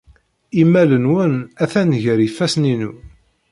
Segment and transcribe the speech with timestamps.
[0.61, 2.91] Imal-nwen atan gar yifassen-inu.